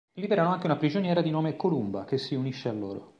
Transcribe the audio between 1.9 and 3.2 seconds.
che si unisce a loro.